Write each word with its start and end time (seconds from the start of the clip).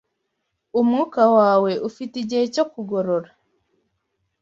Umwuka 0.79 1.21
wawe 1.37 1.71
ufite 1.89 2.13
igihe 2.23 2.45
cyo 2.55 2.63
kugorora 2.71 3.29